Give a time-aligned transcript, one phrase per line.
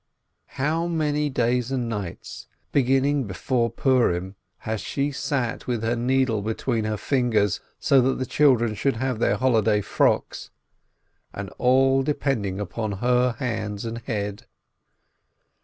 [0.57, 4.33] How many days and nights, beginning before Purim,
[4.65, 9.19] has she sat with her needle between her fingers, so that the children should have
[9.19, 10.49] their holiday frocks—
[11.35, 14.47] and all depending on her hands and head